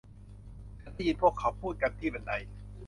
[0.81, 2.31] ฉันได้ยินพวกเขาพูดกันที่บันได